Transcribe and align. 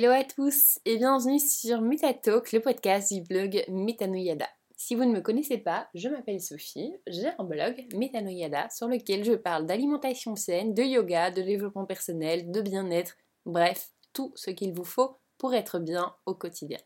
Hello 0.00 0.12
à 0.12 0.22
tous 0.22 0.78
et 0.84 0.96
bienvenue 0.96 1.40
sur 1.40 1.80
Metatalk, 1.80 2.52
le 2.52 2.60
podcast 2.60 3.12
du 3.12 3.20
blog 3.20 3.64
Metanoyada. 3.66 4.46
Si 4.76 4.94
vous 4.94 5.04
ne 5.04 5.12
me 5.12 5.20
connaissez 5.20 5.58
pas, 5.58 5.88
je 5.92 6.08
m'appelle 6.08 6.40
Sophie, 6.40 6.94
j'ai 7.08 7.30
un 7.36 7.42
blog 7.42 7.84
Metanoyada 7.96 8.70
sur 8.70 8.86
lequel 8.86 9.24
je 9.24 9.32
parle 9.32 9.66
d'alimentation 9.66 10.36
saine, 10.36 10.72
de 10.72 10.84
yoga, 10.84 11.32
de 11.32 11.42
développement 11.42 11.84
personnel, 11.84 12.52
de 12.52 12.60
bien-être, 12.60 13.16
bref, 13.44 13.90
tout 14.12 14.32
ce 14.36 14.52
qu'il 14.52 14.72
vous 14.72 14.84
faut 14.84 15.16
pour 15.36 15.52
être 15.52 15.80
bien 15.80 16.14
au 16.26 16.34
quotidien. 16.36 16.78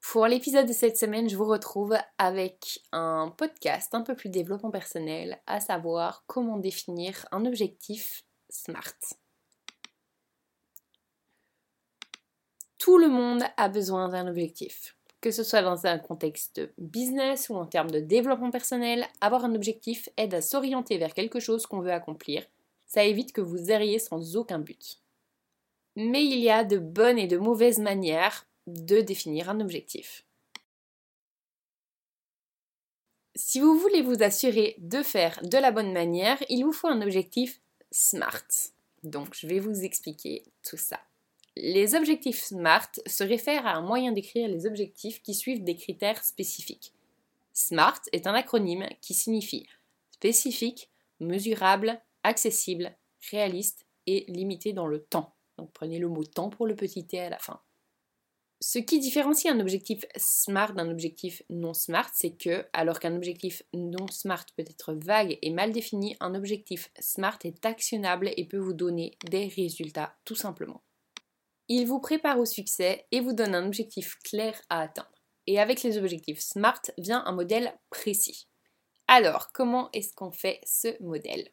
Pour 0.00 0.26
l'épisode 0.26 0.66
de 0.66 0.72
cette 0.72 0.98
semaine, 0.98 1.28
je 1.28 1.36
vous 1.36 1.46
retrouve 1.46 1.96
avec 2.18 2.80
un 2.90 3.32
podcast 3.38 3.94
un 3.94 4.02
peu 4.02 4.16
plus 4.16 4.30
développement 4.30 4.72
personnel, 4.72 5.40
à 5.46 5.60
savoir 5.60 6.24
comment 6.26 6.58
définir 6.58 7.28
un 7.30 7.46
objectif 7.46 8.24
SMART. 8.48 8.98
Tout 12.80 12.96
le 12.96 13.08
monde 13.08 13.42
a 13.58 13.68
besoin 13.68 14.08
d'un 14.08 14.26
objectif. 14.26 14.96
Que 15.20 15.30
ce 15.30 15.44
soit 15.44 15.60
dans 15.60 15.84
un 15.84 15.98
contexte 15.98 16.62
business 16.78 17.50
ou 17.50 17.54
en 17.56 17.66
termes 17.66 17.90
de 17.90 18.00
développement 18.00 18.50
personnel, 18.50 19.06
avoir 19.20 19.44
un 19.44 19.54
objectif 19.54 20.08
aide 20.16 20.32
à 20.32 20.40
s'orienter 20.40 20.96
vers 20.96 21.12
quelque 21.12 21.40
chose 21.40 21.66
qu'on 21.66 21.82
veut 21.82 21.92
accomplir. 21.92 22.42
Ça 22.86 23.04
évite 23.04 23.32
que 23.34 23.42
vous 23.42 23.70
erriez 23.70 23.98
sans 23.98 24.34
aucun 24.38 24.58
but. 24.58 24.98
Mais 25.94 26.24
il 26.24 26.38
y 26.38 26.48
a 26.48 26.64
de 26.64 26.78
bonnes 26.78 27.18
et 27.18 27.26
de 27.26 27.36
mauvaises 27.36 27.80
manières 27.80 28.46
de 28.66 29.02
définir 29.02 29.50
un 29.50 29.60
objectif. 29.60 30.24
Si 33.34 33.60
vous 33.60 33.76
voulez 33.76 34.00
vous 34.00 34.22
assurer 34.22 34.76
de 34.78 35.02
faire 35.02 35.38
de 35.42 35.58
la 35.58 35.70
bonne 35.70 35.92
manière, 35.92 36.42
il 36.48 36.64
vous 36.64 36.72
faut 36.72 36.88
un 36.88 37.02
objectif 37.02 37.60
SMART. 37.90 38.72
Donc 39.02 39.34
je 39.34 39.46
vais 39.46 39.58
vous 39.58 39.84
expliquer 39.84 40.44
tout 40.62 40.78
ça. 40.78 40.98
Les 41.62 41.94
objectifs 41.94 42.42
SMART 42.42 42.90
se 43.06 43.22
réfèrent 43.22 43.66
à 43.66 43.74
un 43.74 43.82
moyen 43.82 44.12
d'écrire 44.12 44.48
les 44.48 44.64
objectifs 44.64 45.20
qui 45.20 45.34
suivent 45.34 45.62
des 45.62 45.76
critères 45.76 46.24
spécifiques. 46.24 46.94
SMART 47.52 48.00
est 48.12 48.26
un 48.26 48.32
acronyme 48.32 48.88
qui 49.02 49.12
signifie 49.12 49.66
spécifique, 50.10 50.88
mesurable, 51.20 52.00
accessible, 52.22 52.96
réaliste 53.30 53.84
et 54.06 54.24
limité 54.28 54.72
dans 54.72 54.86
le 54.86 55.02
temps. 55.02 55.34
Donc 55.58 55.70
prenez 55.74 55.98
le 55.98 56.08
mot 56.08 56.24
temps 56.24 56.48
pour 56.48 56.66
le 56.66 56.74
petit 56.74 57.06
t 57.06 57.20
à 57.20 57.28
la 57.28 57.38
fin. 57.38 57.60
Ce 58.62 58.78
qui 58.78 58.98
différencie 58.98 59.52
un 59.52 59.60
objectif 59.60 60.06
SMART 60.16 60.72
d'un 60.72 60.90
objectif 60.90 61.42
non 61.50 61.74
SMART, 61.74 62.10
c'est 62.14 62.38
que, 62.38 62.64
alors 62.72 63.00
qu'un 63.00 63.14
objectif 63.14 63.62
non 63.74 64.06
SMART 64.08 64.46
peut 64.56 64.64
être 64.66 64.94
vague 64.94 65.38
et 65.42 65.50
mal 65.50 65.72
défini, 65.72 66.16
un 66.20 66.34
objectif 66.34 66.90
SMART 67.00 67.40
est 67.44 67.66
actionnable 67.66 68.30
et 68.38 68.46
peut 68.46 68.56
vous 68.56 68.72
donner 68.72 69.18
des 69.28 69.48
résultats 69.48 70.16
tout 70.24 70.36
simplement. 70.36 70.82
Il 71.72 71.86
vous 71.86 72.00
prépare 72.00 72.40
au 72.40 72.46
succès 72.46 73.06
et 73.12 73.20
vous 73.20 73.32
donne 73.32 73.54
un 73.54 73.64
objectif 73.64 74.18
clair 74.24 74.60
à 74.70 74.80
atteindre. 74.80 75.22
Et 75.46 75.60
avec 75.60 75.84
les 75.84 75.98
objectifs 75.98 76.40
SMART 76.40 76.82
vient 76.98 77.22
un 77.24 77.30
modèle 77.30 77.78
précis. 77.90 78.48
Alors, 79.06 79.52
comment 79.52 79.88
est-ce 79.92 80.12
qu'on 80.12 80.32
fait 80.32 80.60
ce 80.66 81.00
modèle? 81.00 81.48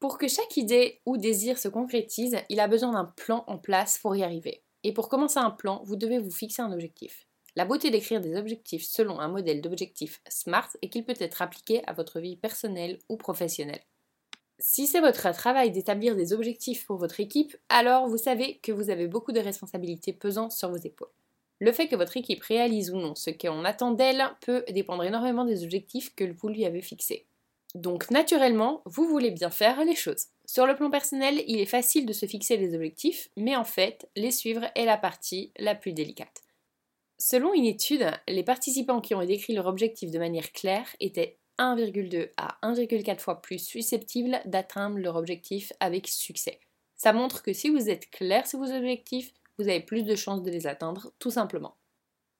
Pour 0.00 0.18
que 0.18 0.26
chaque 0.26 0.56
idée 0.56 1.00
ou 1.06 1.16
désir 1.16 1.58
se 1.58 1.68
concrétise, 1.68 2.38
il 2.48 2.58
a 2.58 2.66
besoin 2.66 2.90
d'un 2.90 3.04
plan 3.04 3.44
en 3.46 3.56
place 3.56 3.98
pour 3.98 4.16
y 4.16 4.24
arriver. 4.24 4.64
Et 4.82 4.92
pour 4.92 5.08
commencer 5.08 5.38
un 5.38 5.52
plan, 5.52 5.80
vous 5.84 5.94
devez 5.94 6.18
vous 6.18 6.32
fixer 6.32 6.62
un 6.62 6.72
objectif. 6.72 7.28
La 7.54 7.64
beauté 7.64 7.92
d'écrire 7.92 8.20
des 8.20 8.34
objectifs 8.34 8.84
selon 8.84 9.20
un 9.20 9.28
modèle 9.28 9.60
d'objectif 9.60 10.20
SMART 10.28 10.70
est 10.82 10.88
qu'il 10.88 11.04
peut 11.04 11.14
être 11.20 11.40
appliqué 11.40 11.86
à 11.86 11.92
votre 11.92 12.18
vie 12.18 12.36
personnelle 12.36 12.98
ou 13.08 13.16
professionnelle. 13.16 13.84
Si 14.62 14.86
c'est 14.86 15.00
votre 15.00 15.32
travail 15.32 15.70
d'établir 15.70 16.14
des 16.14 16.34
objectifs 16.34 16.86
pour 16.86 16.98
votre 16.98 17.18
équipe, 17.18 17.56
alors 17.70 18.06
vous 18.08 18.18
savez 18.18 18.58
que 18.58 18.72
vous 18.72 18.90
avez 18.90 19.08
beaucoup 19.08 19.32
de 19.32 19.40
responsabilités 19.40 20.12
pesant 20.12 20.50
sur 20.50 20.68
vos 20.68 20.76
épaules. 20.76 21.08
Le 21.60 21.72
fait 21.72 21.88
que 21.88 21.96
votre 21.96 22.18
équipe 22.18 22.42
réalise 22.42 22.90
ou 22.90 22.96
non 22.96 23.14
ce 23.14 23.30
qu'on 23.30 23.64
attend 23.64 23.92
d'elle 23.92 24.22
peut 24.42 24.62
dépendre 24.68 25.04
énormément 25.04 25.46
des 25.46 25.64
objectifs 25.64 26.14
que 26.14 26.30
vous 26.30 26.48
lui 26.48 26.66
avez 26.66 26.82
fixés. 26.82 27.26
Donc 27.74 28.10
naturellement, 28.10 28.82
vous 28.84 29.08
voulez 29.08 29.30
bien 29.30 29.50
faire 29.50 29.82
les 29.82 29.94
choses. 29.94 30.26
Sur 30.44 30.66
le 30.66 30.76
plan 30.76 30.90
personnel, 30.90 31.42
il 31.46 31.58
est 31.60 31.66
facile 31.66 32.04
de 32.04 32.12
se 32.12 32.26
fixer 32.26 32.58
des 32.58 32.74
objectifs, 32.74 33.30
mais 33.36 33.56
en 33.56 33.64
fait, 33.64 34.10
les 34.14 34.30
suivre 34.30 34.66
est 34.74 34.84
la 34.84 34.98
partie 34.98 35.52
la 35.58 35.74
plus 35.74 35.94
délicate. 35.94 36.42
Selon 37.16 37.54
une 37.54 37.66
étude, 37.66 38.10
les 38.28 38.42
participants 38.42 39.00
qui 39.00 39.14
ont 39.14 39.24
décrit 39.24 39.54
leur 39.54 39.66
objectif 39.66 40.10
de 40.10 40.18
manière 40.18 40.52
claire 40.52 40.88
étaient 41.00 41.38
1,2 41.60 42.30
à 42.36 42.58
1,4 42.62 43.18
fois 43.18 43.40
plus 43.42 43.58
susceptibles 43.58 44.40
d'atteindre 44.46 44.98
leur 44.98 45.16
objectif 45.16 45.72
avec 45.78 46.08
succès. 46.08 46.58
Ça 46.96 47.12
montre 47.12 47.42
que 47.42 47.52
si 47.52 47.68
vous 47.68 47.88
êtes 47.88 48.10
clair 48.10 48.46
sur 48.46 48.58
vos 48.58 48.72
objectifs, 48.72 49.32
vous 49.58 49.68
avez 49.68 49.80
plus 49.80 50.02
de 50.02 50.16
chances 50.16 50.42
de 50.42 50.50
les 50.50 50.66
atteindre, 50.66 51.12
tout 51.18 51.30
simplement. 51.30 51.76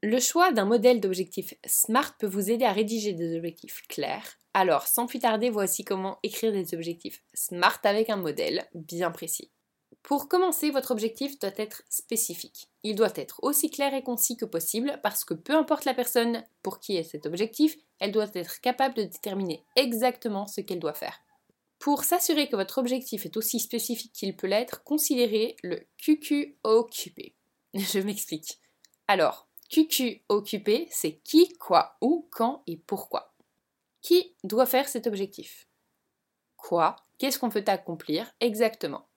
Le 0.02 0.18
choix 0.18 0.50
d'un 0.50 0.64
modèle 0.64 1.00
d'objectif 1.00 1.52
SMART 1.66 2.16
peut 2.18 2.26
vous 2.26 2.50
aider 2.50 2.64
à 2.64 2.72
rédiger 2.72 3.12
des 3.12 3.36
objectifs 3.36 3.82
clairs. 3.86 4.38
Alors, 4.54 4.86
sans 4.86 5.06
plus 5.06 5.18
tarder, 5.18 5.50
voici 5.50 5.84
comment 5.84 6.18
écrire 6.22 6.52
des 6.52 6.74
objectifs 6.74 7.22
SMART 7.34 7.80
avec 7.84 8.08
un 8.08 8.16
modèle 8.16 8.66
bien 8.74 9.10
précis. 9.10 9.50
Pour 10.02 10.28
commencer, 10.28 10.70
votre 10.70 10.92
objectif 10.92 11.38
doit 11.38 11.50
être 11.56 11.82
spécifique. 11.90 12.70
Il 12.82 12.96
doit 12.96 13.12
être 13.14 13.42
aussi 13.42 13.70
clair 13.70 13.92
et 13.92 14.02
concis 14.02 14.38
que 14.38 14.46
possible 14.46 14.98
parce 15.02 15.26
que 15.26 15.34
peu 15.34 15.54
importe 15.54 15.84
la 15.84 15.94
personne 15.94 16.44
pour 16.62 16.80
qui 16.80 16.96
est 16.96 17.02
cet 17.02 17.26
objectif, 17.26 17.76
elle 18.00 18.12
doit 18.12 18.30
être 18.34 18.60
capable 18.60 18.94
de 18.94 19.04
déterminer 19.04 19.64
exactement 19.76 20.46
ce 20.46 20.60
qu'elle 20.60 20.80
doit 20.80 20.94
faire. 20.94 21.20
Pour 21.78 22.04
s'assurer 22.04 22.48
que 22.48 22.56
votre 22.56 22.78
objectif 22.78 23.24
est 23.24 23.36
aussi 23.36 23.60
spécifique 23.60 24.12
qu'il 24.12 24.36
peut 24.36 24.46
l'être, 24.46 24.82
considérez 24.84 25.56
le 25.62 25.86
QQ-occupé. 25.98 27.34
Je 27.74 28.00
m'explique. 28.00 28.58
Alors, 29.08 29.48
QQ-occupé, 29.70 30.88
c'est 30.90 31.20
qui, 31.20 31.52
quoi, 31.54 31.96
où, 32.00 32.28
quand 32.30 32.62
et 32.66 32.76
pourquoi. 32.76 33.34
Qui 34.02 34.34
doit 34.44 34.66
faire 34.66 34.88
cet 34.88 35.06
objectif? 35.06 35.68
Quoi? 36.56 36.96
Qu'est-ce 37.18 37.38
qu'on 37.38 37.50
peut 37.50 37.64
accomplir 37.66 38.30
exactement? 38.40 39.08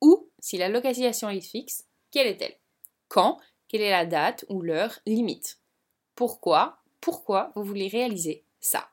Où? 0.00 0.30
Si 0.38 0.58
la 0.58 0.68
localisation 0.68 1.28
est 1.28 1.40
fixe, 1.40 1.86
quelle 2.10 2.26
est-elle? 2.26 2.56
Quand? 3.08 3.38
Quelle 3.68 3.82
est 3.82 3.90
la 3.90 4.06
date 4.06 4.44
ou 4.48 4.62
l'heure 4.62 4.98
limite? 5.06 5.60
Pourquoi? 6.14 6.81
Pourquoi 7.02 7.50
vous 7.56 7.64
voulez 7.64 7.88
réaliser 7.88 8.44
ça 8.60 8.88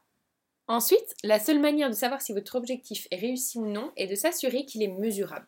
Ensuite, 0.68 1.16
la 1.24 1.40
seule 1.40 1.60
manière 1.60 1.90
de 1.90 1.96
savoir 1.96 2.22
si 2.22 2.34
votre 2.34 2.56
objectif 2.56 3.08
est 3.12 3.18
réussi 3.18 3.60
ou 3.60 3.68
non 3.68 3.92
est 3.96 4.08
de 4.08 4.16
s'assurer 4.16 4.66
qu'il 4.66 4.82
est 4.82 4.88
mesurable. 4.88 5.48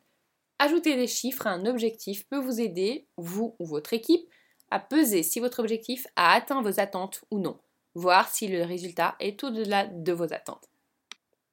Ajouter 0.60 0.96
des 0.96 1.08
chiffres 1.08 1.48
à 1.48 1.52
un 1.52 1.66
objectif 1.66 2.28
peut 2.28 2.38
vous 2.38 2.62
aider, 2.62 3.08
vous 3.18 3.56
ou 3.58 3.66
votre 3.66 3.94
équipe, 3.94 4.30
à 4.70 4.80
peser 4.80 5.24
si 5.24 5.40
votre 5.40 5.60
objectif 5.60 6.06
a 6.16 6.34
atteint 6.34 6.62
vos 6.62 6.80
attentes 6.80 7.24
ou 7.32 7.40
non, 7.40 7.60
voir 7.96 8.30
si 8.30 8.48
le 8.48 8.64
résultat 8.64 9.16
est 9.20 9.44
au-delà 9.44 9.88
de 9.88 10.14
vos 10.14 10.32
attentes. 10.32 10.70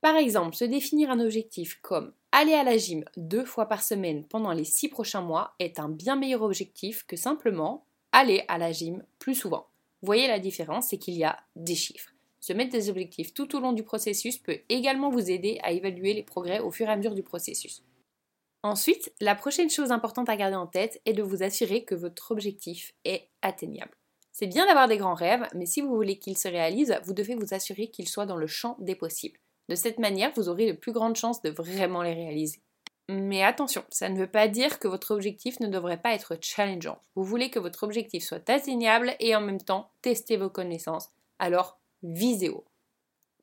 Par 0.03 0.15
exemple, 0.15 0.57
se 0.57 0.65
définir 0.65 1.11
un 1.11 1.21
objectif 1.21 1.81
comme 1.81 2.13
aller 2.33 2.53
à 2.53 2.65
la 2.65 2.77
gym 2.77 3.03
deux 3.17 3.47
fois 3.47 3.67
par 3.67 3.83
semaine 3.83 4.27
pendant 4.27 4.53
les 4.53 4.65
six 4.65 4.89
prochains 4.89 5.23
mois 5.23 5.55
est 5.59 5.79
un 5.79 5.89
bien 5.89 6.17
meilleur 6.17 6.43
objectif 6.43 7.07
que 7.07 7.17
simplement 7.17 7.87
aller 8.13 8.45
à 8.49 8.59
la 8.59 8.73
gym 8.73 9.03
plus 9.19 9.35
souvent. 9.35 9.69
Voyez 10.03 10.29
la 10.29 10.39
différence, 10.39 10.89
c'est 10.89 10.99
qu'il 10.99 11.15
y 11.15 11.25
a 11.25 11.39
des 11.57 11.75
chiffres. 11.75 12.13
Se 12.41 12.53
mettre 12.53 12.73
des 12.73 12.89
objectifs 12.89 13.35
tout 13.35 13.57
au 13.57 13.61
long 13.61 13.73
du 13.73 13.83
processus 13.83 14.39
peut 14.39 14.61
également 14.69 15.11
vous 15.11 15.31
aider 15.31 15.59
à 15.63 15.73
évaluer 15.73 16.15
les 16.15 16.23
progrès 16.23 16.61
au 16.61 16.71
fur 16.71 16.87
et 16.87 16.93
à 16.93 16.97
mesure 16.97 17.15
du 17.15 17.23
processus. 17.23 17.83
Ensuite, 18.63 19.13
la 19.21 19.35
prochaine 19.35 19.71
chose 19.71 19.93
importante 19.93 20.29
à 20.29 20.37
garder 20.37 20.57
en 20.57 20.67
tête 20.67 21.01
est 21.05 21.13
de 21.13 21.23
vous 21.23 21.43
assurer 21.43 21.85
que 21.85 21.95
votre 21.95 22.33
objectif 22.33 22.93
est 23.05 23.29
atteignable. 23.43 23.93
C'est 24.33 24.47
bien 24.47 24.67
d'avoir 24.67 24.89
des 24.89 24.99
grands 24.99 25.15
rêves, 25.15 25.47
mais 25.55 25.67
si 25.67 25.81
vous 25.81 25.95
voulez 25.95 26.19
qu'ils 26.19 26.39
se 26.39 26.49
réalisent, 26.49 26.99
vous 27.05 27.13
devez 27.13 27.35
vous 27.35 27.55
assurer 27.55 27.89
qu'ils 27.89 28.09
soient 28.09 28.27
dans 28.27 28.37
le 28.37 28.47
champ 28.47 28.77
des 28.79 28.95
possibles. 28.95 29.39
De 29.69 29.75
cette 29.75 29.99
manière, 29.99 30.33
vous 30.35 30.49
aurez 30.49 30.73
de 30.73 30.77
plus 30.77 30.93
grandes 30.93 31.17
chances 31.17 31.43
de 31.43 31.51
vraiment 31.51 32.03
les 32.03 32.15
réaliser. 32.15 32.61
Mais 33.09 33.43
attention, 33.43 33.85
ça 33.89 34.09
ne 34.11 34.19
veut 34.19 34.31
pas 34.31 34.49
dire 34.49 34.79
que 34.79 34.89
votre 34.89 35.13
objectif 35.13 35.61
ne 35.61 35.67
devrait 35.69 36.01
pas 36.01 36.13
être 36.13 36.37
challengeant. 36.41 37.01
Vous 37.15 37.25
voulez 37.25 37.51
que 37.51 37.59
votre 37.59 37.85
objectif 37.85 38.23
soit 38.23 38.49
atteignable 38.51 39.17
et 39.19 39.35
en 39.35 39.41
même 39.41 39.63
temps 39.63 39.91
tester 40.03 40.37
vos 40.37 40.51
connaissances. 40.51 41.09
Alors, 41.39 41.79
visez. 42.03 42.51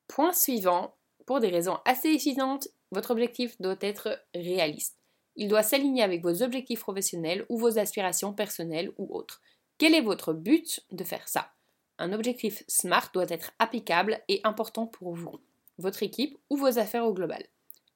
Point 0.08 0.34
suivant, 0.34 0.94
pour 1.26 1.40
des 1.40 1.50
raisons 1.50 1.80
assez 1.86 2.10
évidentes, 2.10 2.68
votre 2.92 3.12
objectif 3.12 3.60
doit 3.60 3.78
être 3.82 4.22
réaliste. 4.36 4.98
Il 5.36 5.48
doit 5.48 5.64
s'aligner 5.64 6.04
avec 6.04 6.22
vos 6.22 6.44
objectifs 6.44 6.82
professionnels 6.82 7.46
ou 7.50 7.58
vos 7.58 7.80
aspirations 7.80 8.34
personnelles 8.34 8.92
ou 8.98 9.14
autres. 9.16 9.42
Quel 9.80 9.96
est 9.96 10.02
votre 10.02 10.32
but 10.32 10.86
de 10.92 11.04
faire 11.04 11.28
ça? 11.28 11.50
Un 11.98 12.14
objectif 12.14 12.64
SMART 12.68 13.10
doit 13.14 13.30
être 13.30 13.52
applicable 13.58 14.22
et 14.28 14.42
important 14.44 14.86
pour 14.86 15.16
vous 15.16 15.40
votre 15.78 16.04
équipe 16.04 16.38
ou 16.50 16.58
vos 16.58 16.80
affaires 16.80 17.06
au 17.06 17.14
global. 17.14 17.44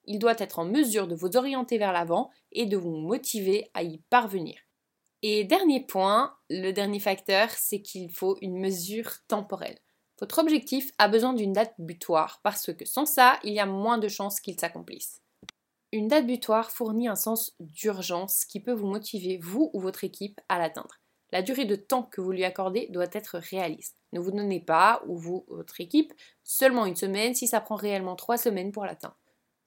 Il 0.09 0.17
doit 0.17 0.35
être 0.39 0.57
en 0.57 0.65
mesure 0.65 1.07
de 1.07 1.13
vous 1.13 1.37
orienter 1.37 1.77
vers 1.77 1.93
l'avant 1.93 2.31
et 2.51 2.65
de 2.65 2.75
vous 2.75 2.89
motiver 2.89 3.69
à 3.75 3.83
y 3.83 3.99
parvenir. 4.09 4.59
Et 5.21 5.43
dernier 5.43 5.85
point, 5.85 6.35
le 6.49 6.71
dernier 6.71 6.99
facteur, 6.99 7.51
c'est 7.51 7.83
qu'il 7.83 8.09
faut 8.11 8.35
une 8.41 8.59
mesure 8.59 9.11
temporelle. 9.27 9.77
Votre 10.19 10.39
objectif 10.39 10.91
a 10.97 11.09
besoin 11.09 11.33
d'une 11.33 11.53
date 11.53 11.75
butoir 11.77 12.39
parce 12.41 12.73
que 12.73 12.85
sans 12.85 13.05
ça, 13.05 13.39
il 13.43 13.53
y 13.53 13.59
a 13.59 13.67
moins 13.67 13.99
de 13.99 14.07
chances 14.07 14.39
qu'il 14.41 14.59
s'accomplisse. 14.59 15.21
Une 15.91 16.07
date 16.07 16.25
butoir 16.25 16.71
fournit 16.71 17.07
un 17.07 17.15
sens 17.15 17.55
d'urgence 17.59 18.45
qui 18.45 18.59
peut 18.59 18.73
vous 18.73 18.87
motiver, 18.87 19.37
vous 19.37 19.69
ou 19.73 19.79
votre 19.79 20.03
équipe, 20.03 20.41
à 20.49 20.57
l'atteindre. 20.57 20.99
La 21.31 21.43
durée 21.43 21.65
de 21.65 21.75
temps 21.75 22.03
que 22.03 22.19
vous 22.19 22.31
lui 22.31 22.45
accordez 22.45 22.87
doit 22.89 23.05
être 23.11 23.37
réaliste. 23.37 23.95
Ne 24.11 24.19
vous 24.19 24.31
donnez 24.31 24.59
pas, 24.59 25.03
ou 25.05 25.15
vous, 25.15 25.45
votre 25.49 25.79
équipe, 25.81 26.13
seulement 26.43 26.87
une 26.87 26.95
semaine 26.95 27.35
si 27.35 27.45
ça 27.45 27.61
prend 27.61 27.75
réellement 27.75 28.15
trois 28.15 28.37
semaines 28.37 28.71
pour 28.71 28.85
l'atteindre. 28.85 29.15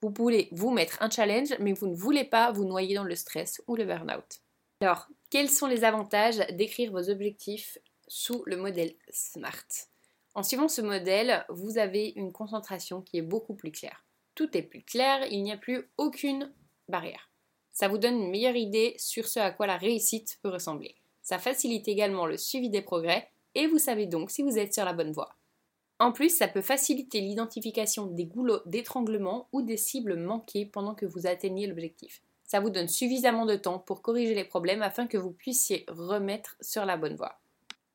Vous 0.03 0.11
pouvez 0.11 0.49
vous 0.51 0.71
mettre 0.71 1.01
un 1.01 1.09
challenge, 1.09 1.55
mais 1.61 1.73
vous 1.73 1.87
ne 1.87 1.95
voulez 1.95 2.25
pas 2.25 2.51
vous 2.51 2.65
noyer 2.65 2.97
dans 2.97 3.05
le 3.05 3.15
stress 3.15 3.63
ou 3.69 3.77
le 3.77 3.85
burn-out. 3.85 4.41
Alors, 4.81 5.07
quels 5.31 5.49
sont 5.49 5.69
les 5.69 5.85
avantages 5.85 6.39
d'écrire 6.51 6.91
vos 6.91 7.09
objectifs 7.09 7.79
sous 8.09 8.43
le 8.47 8.57
modèle 8.57 8.95
SMART? 9.11 9.87
En 10.35 10.43
suivant 10.43 10.67
ce 10.67 10.81
modèle, 10.81 11.45
vous 11.49 11.79
avez 11.79 12.13
une 12.17 12.33
concentration 12.33 13.01
qui 13.01 13.19
est 13.19 13.23
beaucoup 13.23 13.55
plus 13.55 13.71
claire. 13.71 14.05
Tout 14.35 14.57
est 14.57 14.63
plus 14.63 14.83
clair, 14.83 15.25
il 15.31 15.45
n'y 15.45 15.53
a 15.53 15.57
plus 15.57 15.89
aucune 15.99 16.53
barrière. 16.89 17.31
Ça 17.71 17.87
vous 17.87 17.99
donne 17.99 18.21
une 18.21 18.31
meilleure 18.31 18.57
idée 18.57 18.97
sur 18.99 19.29
ce 19.29 19.39
à 19.39 19.53
quoi 19.53 19.69
la 19.69 19.77
réussite 19.77 20.39
peut 20.43 20.49
ressembler. 20.49 20.97
Ça 21.23 21.39
facilite 21.39 21.87
également 21.87 22.27
le 22.27 22.37
suivi 22.37 22.71
des 22.71 22.83
progrès 22.83 23.31
et 23.55 23.69
vous 23.69 23.79
savez 23.79 24.07
donc 24.07 24.33
si 24.33 24.43
vous 24.43 24.59
êtes 24.59 24.75
sur 24.75 24.85
la 24.85 24.95
bonne 24.95 25.13
voie. 25.13 25.37
En 26.03 26.11
plus, 26.11 26.37
ça 26.37 26.49
peut 26.49 26.63
faciliter 26.63 27.21
l'identification 27.21 28.07
des 28.07 28.25
goulots 28.25 28.59
d'étranglement 28.67 29.47
ou 29.53 29.63
des 29.63 29.77
cibles 29.77 30.17
manquées 30.17 30.67
pendant 30.67 30.97
que 30.97 31.07
vous 31.07 31.29
atteignez 31.29 31.69
l'objectif. 31.69 32.23
Ça 32.43 32.59
vous 32.59 32.71
donne 32.71 32.89
suffisamment 32.89 33.47
de 33.47 33.55
temps 33.55 33.79
pour 33.79 34.03
corriger 34.03 34.35
les 34.35 34.43
problèmes 34.43 34.83
afin 34.83 35.07
que 35.07 35.17
vous 35.17 35.31
puissiez 35.31 35.85
remettre 35.87 36.57
sur 36.61 36.85
la 36.87 36.97
bonne 36.97 37.15
voie. 37.15 37.39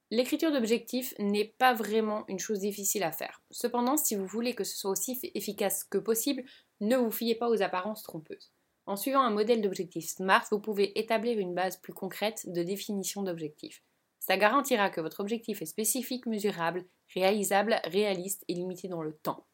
L'écriture 0.09 0.53
d'objectifs 0.53 1.15
n'est 1.19 1.53
pas 1.57 1.73
vraiment 1.73 2.23
une 2.29 2.39
chose 2.39 2.59
difficile 2.59 3.03
à 3.03 3.11
faire. 3.11 3.41
Cependant, 3.51 3.97
si 3.97 4.15
vous 4.15 4.25
voulez 4.25 4.55
que 4.55 4.63
ce 4.63 4.77
soit 4.77 4.91
aussi 4.91 5.19
efficace 5.33 5.83
que 5.83 5.97
possible, 5.97 6.45
ne 6.79 6.95
vous 6.95 7.11
fiez 7.11 7.35
pas 7.35 7.49
aux 7.49 7.61
apparences 7.61 8.03
trompeuses. 8.03 8.53
En 8.85 8.95
suivant 8.95 9.19
un 9.19 9.31
modèle 9.31 9.61
d'objectif 9.61 10.07
SMART, 10.07 10.45
vous 10.51 10.61
pouvez 10.61 10.97
établir 10.97 11.39
une 11.39 11.53
base 11.53 11.75
plus 11.75 11.91
concrète 11.91 12.49
de 12.49 12.63
définition 12.63 13.21
d'objectifs. 13.21 13.83
Ça 14.27 14.35
garantira 14.35 14.89
que 14.89 14.99
votre 14.99 15.21
objectif 15.21 15.61
est 15.61 15.67
spécifique, 15.67 16.25
mesurable, 16.25 16.83
réalisable, 17.15 17.79
réaliste 17.85 18.43
et 18.49 18.55
limité 18.55 18.89
dans 18.89 19.01
le 19.01 19.13
temps. 19.13 19.45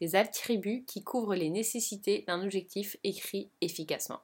Des 0.00 0.16
attributs 0.16 0.86
qui 0.86 1.04
couvrent 1.04 1.34
les 1.34 1.50
nécessités 1.50 2.24
d'un 2.26 2.42
objectif 2.42 2.96
écrit 3.04 3.50
efficacement. 3.60 4.20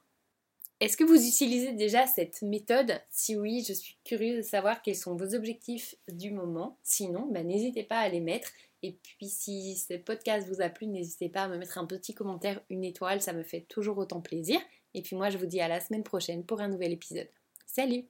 Est-ce 0.81 0.97
que 0.97 1.05
vous 1.05 1.29
utilisez 1.29 1.75
déjà 1.75 2.07
cette 2.07 2.41
méthode? 2.41 2.99
Si 3.11 3.37
oui, 3.37 3.63
je 3.63 3.75
suis 3.75 3.99
curieuse 4.03 4.39
de 4.39 4.43
savoir 4.43 4.81
quels 4.81 4.97
sont 4.97 5.17
vos 5.17 5.35
objectifs 5.35 5.95
du 6.09 6.31
moment. 6.31 6.79
Sinon, 6.83 7.29
bah, 7.31 7.43
n'hésitez 7.43 7.83
pas 7.83 7.99
à 7.99 8.09
les 8.09 8.21
mettre. 8.21 8.51
Et 8.83 8.93
puis 8.93 9.29
si 9.29 9.77
ce 9.77 9.99
podcast 9.99 10.49
vous 10.49 10.63
a 10.63 10.71
plu, 10.71 10.87
n'hésitez 10.87 11.29
pas 11.29 11.43
à 11.43 11.49
me 11.49 11.59
mettre 11.59 11.77
un 11.77 11.85
petit 11.85 12.15
commentaire, 12.15 12.63
une 12.71 12.85
étoile, 12.85 13.21
ça 13.21 13.35
me 13.35 13.43
fait 13.43 13.67
toujours 13.69 13.99
autant 13.99 14.23
plaisir. 14.23 14.61
Et 14.95 15.03
puis 15.03 15.15
moi, 15.15 15.29
je 15.29 15.37
vous 15.37 15.45
dis 15.45 15.61
à 15.61 15.69
la 15.69 15.81
semaine 15.81 16.05
prochaine 16.05 16.43
pour 16.47 16.63
un 16.63 16.69
nouvel 16.69 16.93
épisode. 16.93 17.29
Salut 17.67 18.07